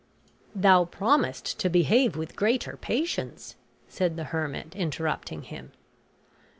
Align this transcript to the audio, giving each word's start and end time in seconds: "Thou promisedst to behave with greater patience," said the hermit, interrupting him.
"Thou 0.55 0.85
promisedst 0.85 1.55
to 1.59 1.69
behave 1.69 2.15
with 2.17 2.35
greater 2.35 2.75
patience," 2.75 3.55
said 3.87 4.15
the 4.15 4.23
hermit, 4.23 4.75
interrupting 4.75 5.43
him. 5.43 5.73